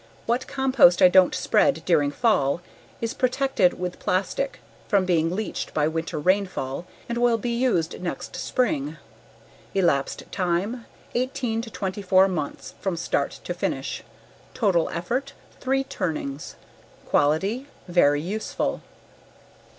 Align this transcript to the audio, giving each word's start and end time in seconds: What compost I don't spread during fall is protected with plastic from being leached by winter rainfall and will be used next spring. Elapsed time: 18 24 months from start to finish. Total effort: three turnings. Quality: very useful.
What 0.25 0.47
compost 0.47 0.99
I 1.03 1.09
don't 1.09 1.35
spread 1.35 1.83
during 1.85 2.09
fall 2.09 2.61
is 3.01 3.13
protected 3.13 3.79
with 3.79 3.99
plastic 3.99 4.59
from 4.87 5.05
being 5.05 5.29
leached 5.35 5.75
by 5.75 5.87
winter 5.87 6.17
rainfall 6.17 6.87
and 7.07 7.19
will 7.19 7.37
be 7.37 7.51
used 7.51 8.01
next 8.01 8.35
spring. 8.35 8.97
Elapsed 9.75 10.23
time: 10.31 10.87
18 11.13 11.61
24 11.61 12.27
months 12.29 12.73
from 12.81 12.97
start 12.97 13.29
to 13.43 13.53
finish. 13.53 14.01
Total 14.55 14.89
effort: 14.89 15.33
three 15.59 15.83
turnings. 15.83 16.55
Quality: 17.05 17.67
very 17.87 18.21
useful. 18.21 18.81